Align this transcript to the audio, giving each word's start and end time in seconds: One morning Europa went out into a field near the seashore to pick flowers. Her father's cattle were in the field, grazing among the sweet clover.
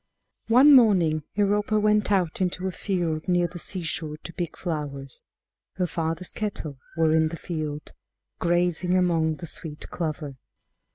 One 0.47 0.73
morning 0.73 1.25
Europa 1.35 1.79
went 1.79 2.11
out 2.11 2.41
into 2.41 2.67
a 2.67 2.71
field 2.71 3.27
near 3.27 3.45
the 3.45 3.59
seashore 3.59 4.17
to 4.23 4.33
pick 4.33 4.57
flowers. 4.57 5.21
Her 5.75 5.85
father's 5.85 6.33
cattle 6.33 6.79
were 6.97 7.11
in 7.13 7.27
the 7.27 7.37
field, 7.37 7.93
grazing 8.39 8.97
among 8.97 9.35
the 9.35 9.45
sweet 9.45 9.87
clover. 9.91 10.37